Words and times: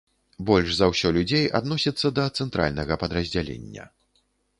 Больш 0.49 0.69
за 0.77 0.85
ўсё 0.93 1.11
людзей 1.17 1.45
адносіцца 1.59 2.11
да 2.19 2.25
цэнтральнага 2.39 2.97
падраздзялення. 3.05 3.87